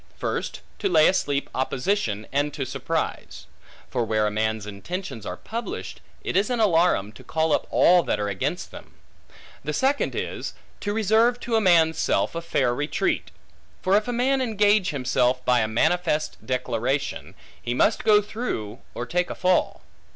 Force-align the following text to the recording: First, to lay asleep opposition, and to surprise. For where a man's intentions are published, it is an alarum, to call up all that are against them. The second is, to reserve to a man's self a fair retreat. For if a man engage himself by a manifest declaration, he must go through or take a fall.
First, 0.17 0.61
to 0.79 0.89
lay 0.89 1.07
asleep 1.07 1.47
opposition, 1.53 2.25
and 2.31 2.51
to 2.55 2.65
surprise. 2.65 3.45
For 3.91 4.03
where 4.03 4.25
a 4.25 4.31
man's 4.31 4.65
intentions 4.65 5.27
are 5.27 5.37
published, 5.37 6.01
it 6.23 6.35
is 6.35 6.49
an 6.49 6.59
alarum, 6.59 7.11
to 7.11 7.23
call 7.23 7.53
up 7.53 7.67
all 7.69 8.01
that 8.01 8.19
are 8.19 8.27
against 8.27 8.71
them. 8.71 8.95
The 9.63 9.73
second 9.73 10.15
is, 10.15 10.55
to 10.79 10.91
reserve 10.91 11.39
to 11.41 11.55
a 11.55 11.61
man's 11.61 11.99
self 11.99 12.33
a 12.33 12.41
fair 12.41 12.73
retreat. 12.73 13.29
For 13.83 13.95
if 13.95 14.07
a 14.07 14.11
man 14.11 14.41
engage 14.41 14.89
himself 14.89 15.45
by 15.45 15.59
a 15.59 15.67
manifest 15.67 16.43
declaration, 16.43 17.35
he 17.61 17.75
must 17.75 18.03
go 18.03 18.23
through 18.23 18.79
or 18.95 19.05
take 19.05 19.29
a 19.29 19.35
fall. 19.35 19.83